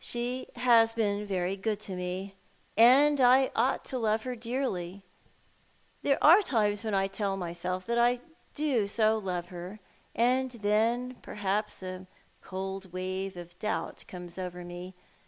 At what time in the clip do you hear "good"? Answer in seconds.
1.56-1.78